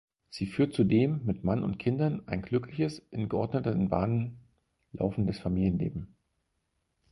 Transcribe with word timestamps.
Sie 0.31 0.47
führt 0.47 0.73
zudem 0.73 1.21
mit 1.25 1.43
Mann 1.43 1.63
und 1.63 1.77
Kindern 1.77 2.27
ein 2.27 2.41
glückliches 2.41 2.97
in 3.11 3.29
geordneten 3.29 3.87
Bahnen 3.89 4.39
laufendes 4.93 5.37
Familienleben. 5.37 6.15